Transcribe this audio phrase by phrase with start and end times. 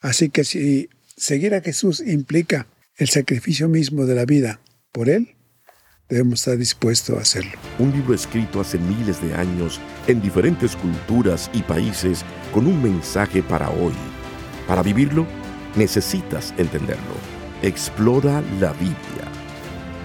[0.00, 2.66] Así que si seguir a Jesús implica
[2.96, 4.60] el sacrificio mismo de la vida
[4.92, 5.36] por Él,
[6.08, 7.52] debemos estar dispuestos a hacerlo.
[7.78, 13.42] Un libro escrito hace miles de años en diferentes culturas y países con un mensaje
[13.42, 13.94] para hoy.
[14.66, 15.26] Para vivirlo,
[15.76, 17.14] necesitas entenderlo.
[17.62, 18.96] Explora la Biblia.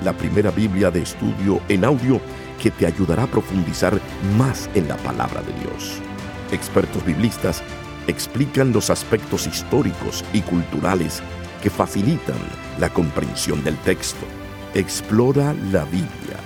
[0.03, 2.21] La primera Biblia de estudio en audio
[2.61, 3.99] que te ayudará a profundizar
[4.37, 5.99] más en la palabra de Dios.
[6.51, 7.63] Expertos biblistas
[8.07, 11.21] explican los aspectos históricos y culturales
[11.61, 12.37] que facilitan
[12.79, 14.25] la comprensión del texto.
[14.73, 16.37] Explora la Biblia.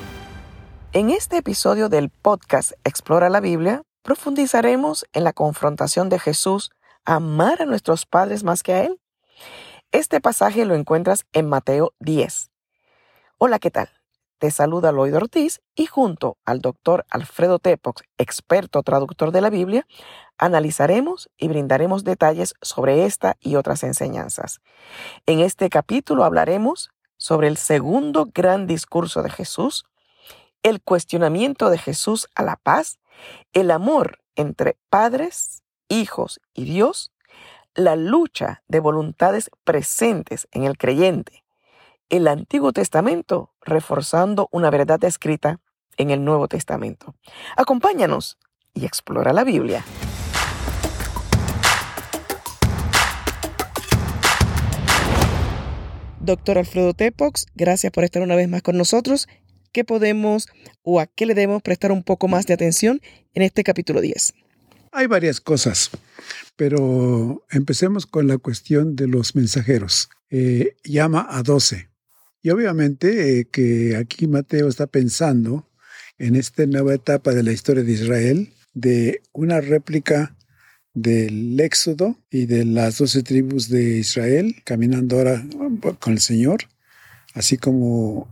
[0.93, 6.71] En este episodio del podcast Explora la Biblia, profundizaremos en la confrontación de Jesús
[7.05, 8.99] a amar a nuestros padres más que a Él.
[9.91, 12.51] Este pasaje lo encuentras en Mateo 10.
[13.37, 13.89] Hola, ¿qué tal?
[14.39, 19.85] Te saluda Lloyd Ortiz y junto al doctor Alfredo Tepox, experto traductor de la Biblia,
[20.37, 24.61] analizaremos y brindaremos detalles sobre esta y otras enseñanzas.
[25.25, 29.83] En este capítulo hablaremos sobre el segundo gran discurso de Jesús,
[30.63, 32.97] el cuestionamiento de Jesús a la paz,
[33.51, 37.11] el amor entre padres, hijos y Dios,
[37.75, 41.43] la lucha de voluntades presentes en el creyente,
[42.09, 45.59] el Antiguo Testamento reforzando una verdad escrita
[45.97, 47.15] en el Nuevo Testamento.
[47.55, 48.37] Acompáñanos
[48.73, 49.85] y explora la Biblia.
[56.19, 59.27] Doctor Alfredo Tepox, gracias por estar una vez más con nosotros.
[59.71, 60.47] ¿Qué podemos
[60.81, 63.01] o a qué le debemos prestar un poco más de atención
[63.33, 64.33] en este capítulo 10?
[64.91, 65.91] Hay varias cosas,
[66.55, 70.09] pero empecemos con la cuestión de los mensajeros.
[70.31, 71.89] Eh, llama a doce.
[72.41, 75.69] Y obviamente eh, que aquí Mateo está pensando
[76.17, 80.35] en esta nueva etapa de la historia de Israel, de una réplica
[80.93, 85.45] del Éxodo y de las doce tribus de Israel, caminando ahora
[85.99, 86.63] con el Señor,
[87.33, 88.27] así como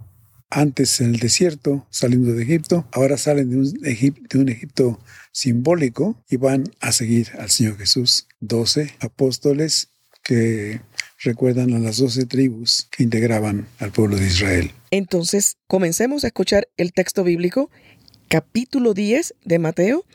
[0.49, 4.99] antes en el desierto, saliendo de Egipto, ahora salen de un, Egipto, de un Egipto
[5.31, 8.27] simbólico y van a seguir al Señor Jesús.
[8.39, 9.89] Doce apóstoles
[10.23, 10.81] que
[11.19, 14.71] recuerdan a las doce tribus que integraban al pueblo de Israel.
[14.91, 17.69] Entonces, comencemos a escuchar el texto bíblico,
[18.27, 20.05] capítulo 10 de Mateo,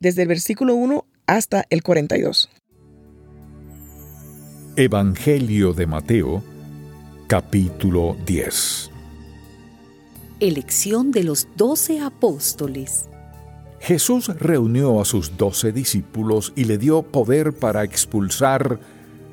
[0.00, 2.48] desde el versículo 1 hasta el 42.
[4.76, 6.42] Evangelio de Mateo,
[7.26, 8.90] capítulo 10.
[10.40, 13.08] Elección de los doce apóstoles.
[13.80, 18.78] Jesús reunió a sus doce discípulos y le dio poder para expulsar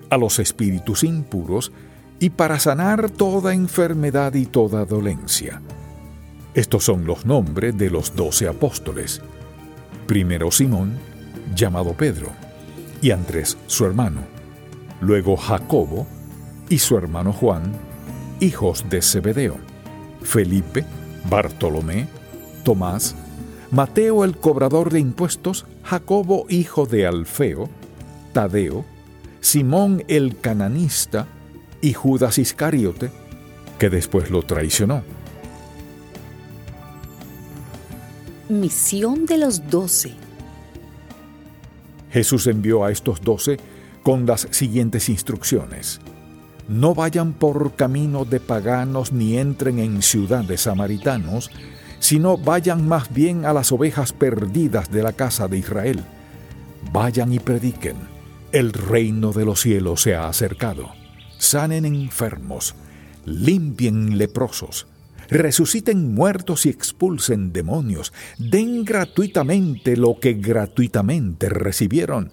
[0.10, 1.72] a los espíritus impuros
[2.20, 5.62] y para sanar toda enfermedad y toda dolencia.
[6.54, 9.22] Estos son los nombres de los doce apóstoles.
[10.08, 10.98] Primero Simón,
[11.54, 12.30] llamado Pedro,
[13.02, 14.22] y Andrés su hermano.
[15.02, 16.08] Luego Jacobo
[16.70, 17.74] y su hermano Juan,
[18.40, 19.58] hijos de Zebedeo.
[20.22, 20.86] Felipe,
[21.30, 22.08] Bartolomé,
[22.64, 23.16] Tomás,
[23.72, 27.70] Mateo el cobrador de impuestos, Jacobo hijo de Alfeo,
[28.34, 28.86] Tadeo,
[29.46, 31.28] Simón el cananista
[31.80, 33.12] y Judas Iscariote,
[33.78, 35.04] que después lo traicionó.
[38.50, 40.16] Misión de los doce.
[42.10, 43.60] Jesús envió a estos doce
[44.02, 46.02] con las siguientes instrucciones.
[46.68, 51.52] No vayan por camino de paganos ni entren en ciudad de samaritanos,
[52.00, 56.04] sino vayan más bien a las ovejas perdidas de la casa de Israel.
[56.92, 58.15] Vayan y prediquen
[58.56, 60.94] el reino de los cielos se ha acercado.
[61.38, 62.74] Sanen enfermos,
[63.26, 64.88] limpien leprosos,
[65.28, 72.32] resuciten muertos y expulsen demonios, den gratuitamente lo que gratuitamente recibieron.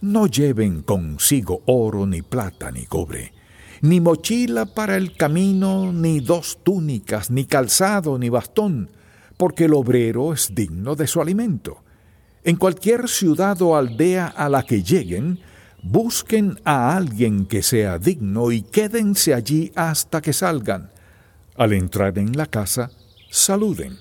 [0.00, 3.32] No lleven consigo oro, ni plata, ni cobre,
[3.80, 8.90] ni mochila para el camino, ni dos túnicas, ni calzado, ni bastón,
[9.36, 11.82] porque el obrero es digno de su alimento.
[12.48, 15.38] En cualquier ciudad o aldea a la que lleguen,
[15.82, 20.90] busquen a alguien que sea digno y quédense allí hasta que salgan.
[21.58, 22.90] Al entrar en la casa,
[23.28, 23.98] saluden.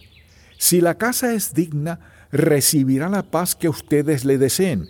[0.57, 1.99] Si la casa es digna,
[2.31, 4.87] recibirá la paz que ustedes le deseen,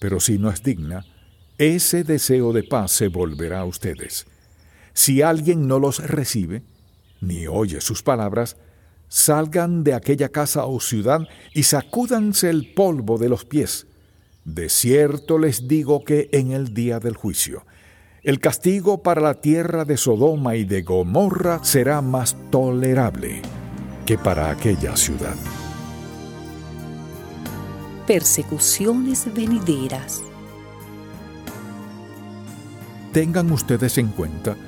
[0.00, 1.04] pero si no es digna,
[1.58, 4.26] ese deseo de paz se volverá a ustedes.
[4.94, 6.62] Si alguien no los recibe,
[7.20, 8.56] ni oye sus palabras,
[9.08, 11.20] salgan de aquella casa o ciudad
[11.54, 13.86] y sacúdanse el polvo de los pies.
[14.44, 17.64] De cierto les digo que en el día del juicio,
[18.22, 23.42] el castigo para la tierra de Sodoma y de Gomorra será más tolerable
[24.04, 25.36] que para aquella ciudad.
[28.06, 30.22] Persecuciones venideras.
[33.16, 34.58] tengan ustedes en cuenta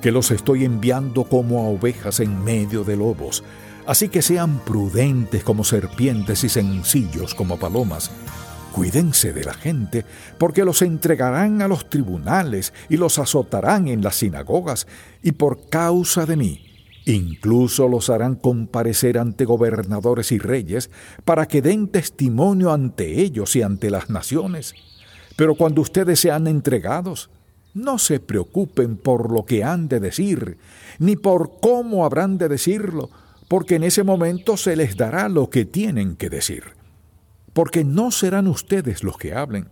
[0.00, 3.44] que los estoy enviando como a ovejas en medio de lobos,
[3.86, 8.10] así que sean prudentes como serpientes y sencillos como palomas.
[8.72, 10.04] Cuídense de la gente,
[10.38, 14.86] porque los entregarán a los tribunales y los azotarán en las sinagogas,
[15.22, 16.64] y por causa de mí,
[17.04, 20.90] incluso los harán comparecer ante gobernadores y reyes,
[21.24, 24.74] para que den testimonio ante ellos y ante las naciones.
[25.36, 27.28] Pero cuando ustedes sean entregados,
[27.74, 30.58] no se preocupen por lo que han de decir,
[30.98, 33.10] ni por cómo habrán de decirlo,
[33.52, 36.64] porque en ese momento se les dará lo que tienen que decir
[37.52, 39.68] porque no serán ustedes los que hablen,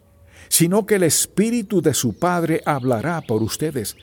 [0.48, 3.96] sino que el Espíritu de su Padre hablará por ustedes.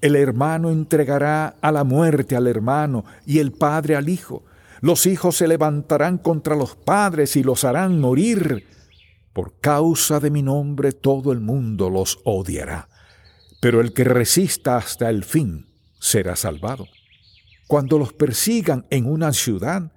[0.00, 4.42] El hermano entregará a la muerte al hermano y el Padre al Hijo.
[4.80, 8.66] Los hijos se levantarán contra los padres y los harán morir.
[9.32, 12.88] Por causa de mi nombre todo el mundo los odiará,
[13.60, 15.66] pero el que resista hasta el fin
[16.00, 16.86] será salvado.
[17.72, 19.92] Cuando los persigan en una ciudad,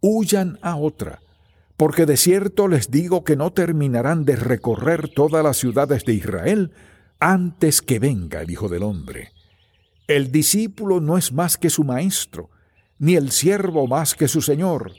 [0.00, 1.20] huyan a otra
[1.76, 6.72] porque de cierto les digo que no terminarán de recorrer todas las ciudades de Israel
[7.20, 9.30] antes que venga el Hijo del Hombre.
[10.08, 12.50] El discípulo no es más que su maestro,
[12.98, 14.92] ni el siervo más que su señor.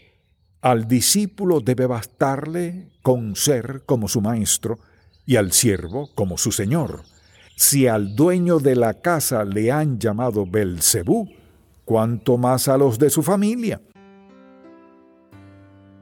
[0.62, 4.80] Al discípulo debe bastarle con ser como su maestro
[5.26, 7.04] y al siervo como su señor.
[7.58, 11.41] Si al dueño de la casa le han llamado Belcebú,
[11.92, 13.82] cuanto más a los de su familia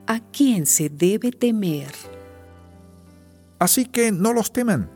[0.06, 1.92] a quién se debe temer.
[3.58, 4.92] Así que no los teman,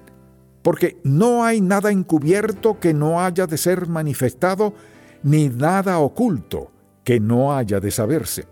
[0.61, 4.75] porque no hay nada encubierto que no haya de ser manifestado,
[5.23, 6.71] ni nada oculto
[7.03, 8.45] que no haya de saberse.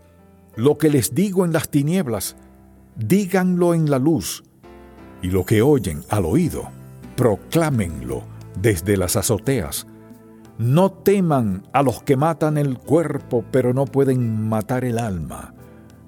[0.56, 2.36] Lo que les digo en las tinieblas,
[2.96, 4.44] díganlo en la luz,
[5.22, 6.70] y lo que oyen al oído,
[7.16, 8.24] proclámenlo
[8.60, 9.86] desde las azoteas.
[10.62, 15.54] No teman a los que matan el cuerpo, pero no pueden matar el alma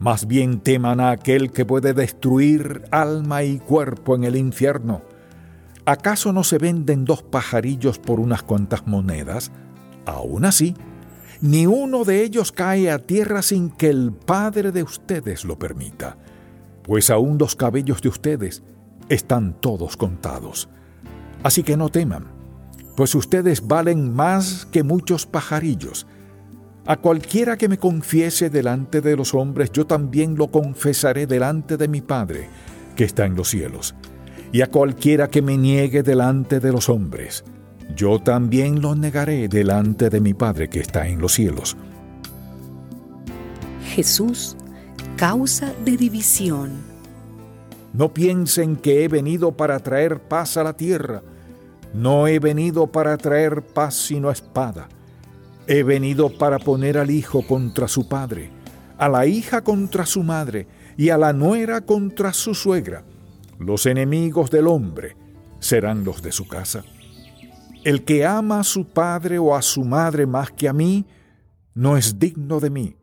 [0.04, 5.02] más bien teman a aquel que puede destruir alma y cuerpo en el infierno.
[5.86, 9.50] ¿Acaso no se venden dos pajarillos por unas cuantas monedas?
[10.06, 10.76] Aún así,
[11.40, 16.18] ni uno de ellos cae a tierra sin que el Padre de ustedes lo permita,
[16.84, 18.62] pues aún los cabellos de ustedes
[19.08, 20.68] están todos contados.
[21.44, 22.28] Así que no teman,
[22.96, 26.06] pues ustedes valen más que muchos pajarillos.
[26.86, 31.88] A cualquiera que me confiese delante de los hombres, yo también lo confesaré delante de
[31.88, 32.50] mi Padre,
[32.96, 33.96] que está en los cielos.
[34.52, 37.44] Y a cualquiera que me niegue delante de los hombres,
[37.96, 41.78] yo también lo negaré delante de mi Padre que está en los cielos.
[43.86, 44.58] Jesús,
[45.16, 46.72] causa de división.
[47.94, 51.22] No piensen que he venido para traer paz a la tierra.
[51.94, 54.90] No he venido para traer paz sino espada.
[55.68, 58.50] He venido para poner al hijo contra su padre,
[58.98, 60.68] a la hija contra su madre
[60.98, 63.06] y a la nuera contra su suegra.
[63.60, 65.16] Los enemigos del hombre
[65.60, 66.84] serán los de su casa.
[67.84, 71.06] El que ama a su padre o a su madre más que a mí,
[71.76, 72.96] no es digno de mí.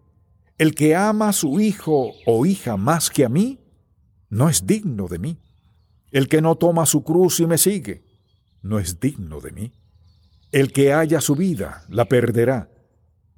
[0.58, 3.60] El que ama a su hijo o hija más que a mí,
[4.28, 5.38] no es digno de mí.
[6.10, 8.02] El que no toma su cruz y me sigue,
[8.62, 9.72] no es digno de mí.
[10.52, 12.70] El que haya su vida, la perderá,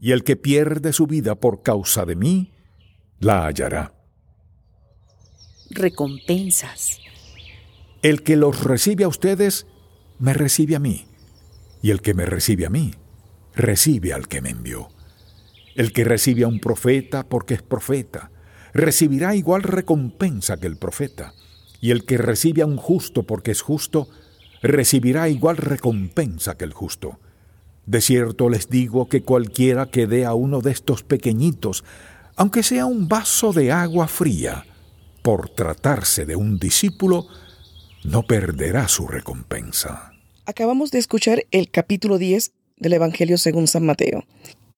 [0.00, 2.52] y el que pierde su vida por causa de mí,
[3.20, 3.94] la hallará.
[5.70, 6.98] Recompensas.
[8.02, 9.66] El que los recibe a ustedes,
[10.18, 11.06] me recibe a mí,
[11.82, 12.92] y el que me recibe a mí,
[13.54, 14.88] recibe al que me envió.
[15.74, 18.30] El que recibe a un profeta porque es profeta,
[18.74, 21.34] recibirá igual recompensa que el profeta,
[21.80, 24.08] y el que recibe a un justo porque es justo,
[24.62, 27.18] recibirá igual recompensa que el justo.
[27.86, 31.84] De cierto les digo que cualquiera que dé a uno de estos pequeñitos,
[32.36, 34.64] aunque sea un vaso de agua fría,
[35.22, 37.26] por tratarse de un discípulo,
[38.04, 40.12] no perderá su recompensa.
[40.46, 44.24] Acabamos de escuchar el capítulo 10 del Evangelio según San Mateo.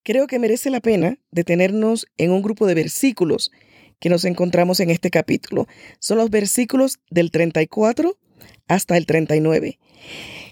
[0.03, 3.51] Creo que merece la pena detenernos en un grupo de versículos
[3.99, 5.67] que nos encontramos en este capítulo.
[5.99, 8.19] Son los versículos del 34
[8.69, 9.79] hasta el 39.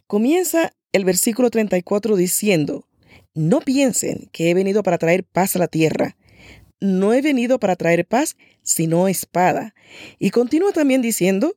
[0.07, 2.87] Comienza el versículo 34 diciendo,
[3.35, 6.17] no piensen que he venido para traer paz a la tierra.
[6.81, 9.75] No he venido para traer paz, sino espada.
[10.19, 11.55] Y continúa también diciendo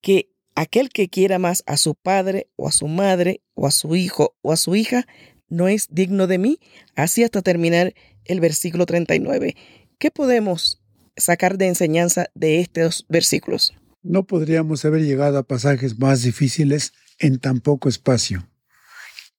[0.00, 3.94] que aquel que quiera más a su padre o a su madre o a su
[3.96, 5.06] hijo o a su hija
[5.48, 6.58] no es digno de mí,
[6.94, 9.54] así hasta terminar el versículo 39.
[9.98, 10.82] ¿Qué podemos
[11.16, 13.74] sacar de enseñanza de estos versículos?
[14.08, 18.48] No podríamos haber llegado a pasajes más difíciles en tan poco espacio.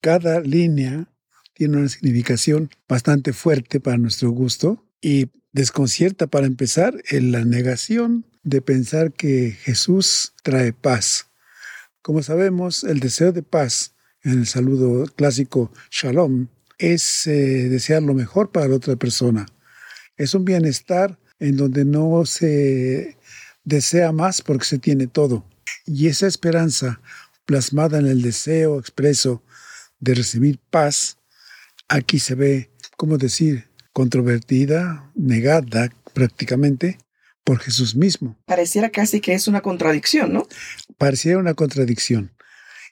[0.02, 1.08] Cada línea
[1.54, 8.26] tiene una significación bastante fuerte para nuestro gusto y desconcierta para empezar en la negación
[8.42, 11.30] de pensar que Jesús trae paz.
[12.02, 18.12] Como sabemos, el deseo de paz en el saludo clásico shalom es eh, desear lo
[18.12, 19.46] mejor para la otra persona.
[20.18, 23.17] Es un bienestar en donde no se
[23.68, 25.44] desea más porque se tiene todo.
[25.86, 27.00] Y esa esperanza
[27.44, 29.42] plasmada en el deseo expreso
[30.00, 31.18] de recibir paz,
[31.88, 36.98] aquí se ve, ¿cómo decir?, controvertida, negada prácticamente
[37.42, 38.38] por Jesús mismo.
[38.46, 40.46] Pareciera casi que es una contradicción, ¿no?
[40.98, 42.32] Pareciera una contradicción.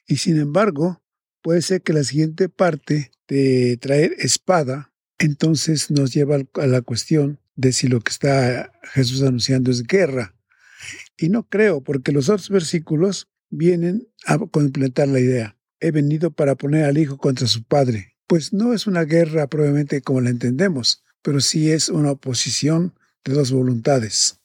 [0.07, 1.01] Y sin embargo,
[1.41, 7.39] puede ser que la siguiente parte de traer espada, entonces nos lleva a la cuestión
[7.55, 10.33] de si lo que está Jesús anunciando es guerra.
[11.17, 15.57] Y no creo, porque los otros versículos vienen a completar la idea.
[15.79, 18.15] He venido para poner al hijo contra su padre.
[18.27, 22.93] Pues no es una guerra probablemente como la entendemos, pero sí es una oposición
[23.23, 24.39] de dos voluntades.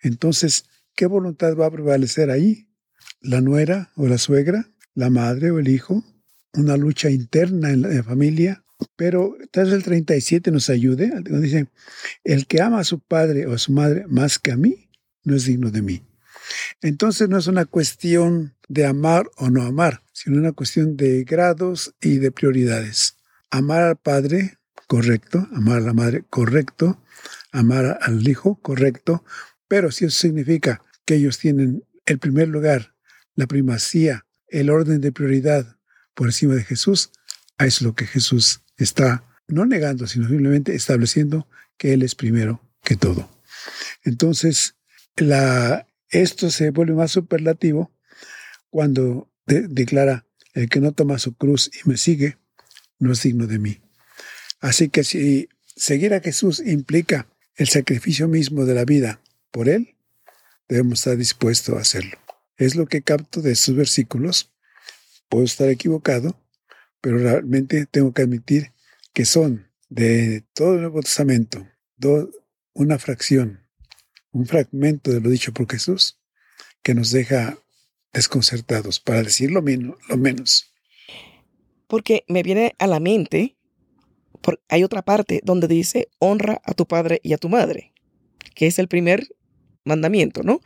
[0.00, 0.64] Entonces,
[0.94, 2.68] ¿qué voluntad va a prevalecer ahí?
[3.20, 4.68] ¿La nuera o la suegra?
[4.94, 6.04] ¿La madre o el hijo?
[6.54, 8.64] ¿Una lucha interna en la familia?
[8.96, 11.12] Pero tal vez el 37 nos ayude.
[11.22, 11.68] Dice,
[12.24, 14.90] el que ama a su padre o a su madre más que a mí,
[15.24, 16.02] no es digno de mí.
[16.80, 21.94] Entonces no es una cuestión de amar o no amar, sino una cuestión de grados
[22.00, 23.16] y de prioridades.
[23.50, 25.48] Amar al padre, correcto.
[25.52, 27.00] Amar a la madre, correcto.
[27.52, 29.24] Amar al hijo, correcto.
[29.68, 32.94] Pero si eso significa que ellos tienen el primer lugar,
[33.34, 35.76] la primacía, el orden de prioridad
[36.14, 37.10] por encima de Jesús,
[37.58, 42.96] es lo que Jesús está no negando, sino simplemente estableciendo que Él es primero que
[42.96, 43.30] todo.
[44.02, 44.76] Entonces,
[46.08, 47.92] esto se vuelve más superlativo
[48.70, 52.38] cuando declara, el que no toma su cruz y me sigue,
[52.98, 53.80] no es digno de mí.
[54.60, 57.26] Así que si seguir a Jesús implica
[57.56, 59.96] el sacrificio mismo de la vida por Él,
[60.68, 62.18] debemos estar dispuestos a hacerlo.
[62.56, 64.52] Es lo que capto de estos versículos.
[65.28, 66.38] Puedo estar equivocado,
[67.00, 68.72] pero realmente tengo que admitir
[69.12, 71.66] que son de todo el Nuevo Testamento
[72.74, 73.61] una fracción,
[74.32, 76.18] un fragmento de lo dicho por Jesús
[76.82, 77.58] que nos deja
[78.12, 80.74] desconcertados, para decir lo, menos.
[81.86, 83.56] Porque me viene a la mente,
[84.68, 87.92] hay otra parte donde dice, honra a tu padre y a tu madre,
[88.54, 89.28] que es el primer
[89.84, 90.60] mandamiento, ¿no?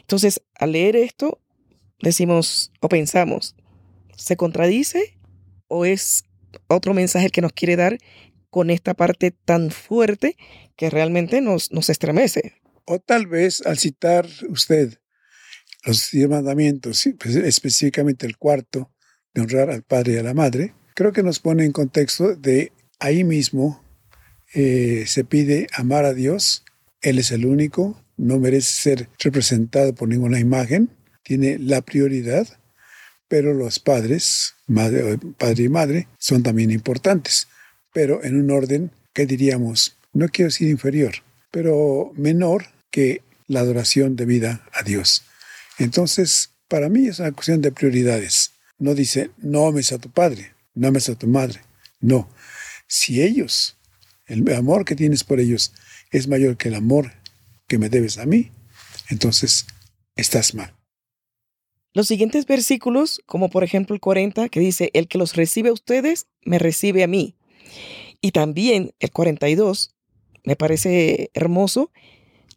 [0.00, 1.40] Entonces, al leer esto,
[2.00, 3.54] decimos o pensamos,
[4.16, 5.18] ¿se contradice
[5.68, 6.24] o es
[6.66, 7.98] otro mensaje que nos quiere dar
[8.50, 10.36] con esta parte tan fuerte
[10.76, 12.54] que realmente nos, nos estremece?
[12.90, 14.98] O tal vez al citar usted
[15.84, 18.90] los diez mandamientos, pues, específicamente el cuarto,
[19.34, 22.72] de honrar al padre y a la madre, creo que nos pone en contexto de
[22.98, 23.84] ahí mismo
[24.54, 26.64] eh, se pide amar a Dios,
[27.02, 30.88] Él es el único, no merece ser representado por ninguna imagen,
[31.22, 32.48] tiene la prioridad,
[33.28, 37.48] pero los padres, madre, padre y madre, son también importantes,
[37.92, 41.16] pero en un orden que diríamos, no quiero decir inferior,
[41.50, 45.24] pero menor que la adoración debida a Dios.
[45.78, 48.52] Entonces, para mí es una cuestión de prioridades.
[48.78, 51.60] No dice, no ames a tu padre, no ames a tu madre.
[52.00, 52.28] No.
[52.86, 53.76] Si ellos,
[54.26, 55.72] el amor que tienes por ellos
[56.10, 57.12] es mayor que el amor
[57.66, 58.50] que me debes a mí,
[59.10, 59.66] entonces
[60.16, 60.74] estás mal.
[61.92, 65.72] Los siguientes versículos, como por ejemplo el 40, que dice, el que los recibe a
[65.72, 67.34] ustedes, me recibe a mí.
[68.20, 69.94] Y también el 42,
[70.44, 71.90] me parece hermoso,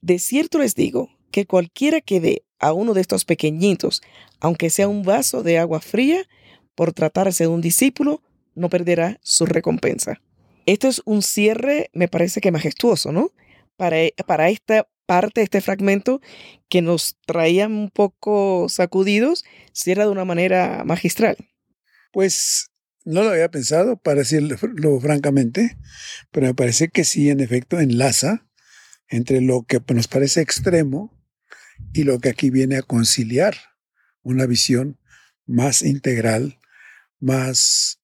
[0.02, 4.02] de cierto les digo que cualquiera que dé a uno de estos pequeñitos,
[4.40, 6.28] aunque sea un vaso de agua fría,
[6.76, 8.22] por tratarse de un discípulo,
[8.56, 10.22] no perderá su recompensa.
[10.66, 13.32] Esto es un cierre, me parece que majestuoso, ¿no?
[13.78, 16.22] Para, para esta parte, este fragmento
[16.70, 19.44] que nos traía un poco sacudidos,
[19.74, 21.38] cierra de una manera magistral.
[22.14, 22.72] Pues
[23.04, 24.58] no lo había pensado, para decirlo
[25.00, 25.78] francamente,
[26.32, 28.46] pero me parece que sí, en efecto, enlaza
[29.12, 31.14] entre lo que nos parece extremo
[31.94, 33.56] y lo que aquí viene a conciliar
[34.24, 34.98] una visión
[35.46, 36.58] más integral,
[37.20, 38.00] más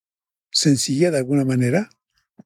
[0.52, 1.90] sencilla de alguna manera,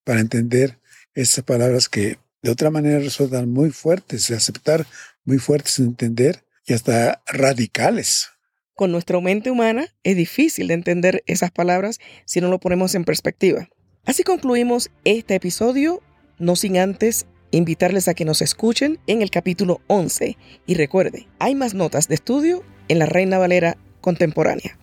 [0.04, 0.80] para entender
[1.16, 4.86] estas palabras que de otra manera resultan muy fuertes de aceptar,
[5.26, 8.30] muy fuertes de entender y hasta radicales.
[8.76, 13.06] Con nuestra mente humana es difícil de entender esas palabras si no lo ponemos en
[13.06, 13.70] perspectiva.
[14.06, 16.02] Así concluimos este episodio,
[16.40, 21.56] no sin antes invitarles a que nos escuchen en el capítulo 11 y recuerde, hay
[21.56, 24.78] más notas de estudio en la Reina Valera contemporánea.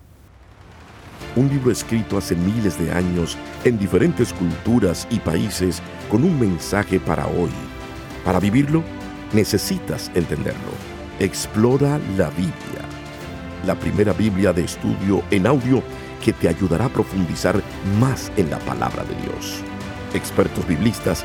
[1.37, 6.99] un libro escrito hace miles de años en diferentes culturas y países con un mensaje
[6.99, 7.51] para hoy.
[8.25, 8.83] Para vivirlo,
[9.33, 10.73] necesitas entenderlo.
[11.21, 12.83] Explora la Biblia.
[13.65, 15.83] La primera Biblia de estudio en audio
[16.25, 17.63] que te ayudará a profundizar
[18.01, 19.61] más en la palabra de Dios.
[20.15, 21.25] Expertos biblistas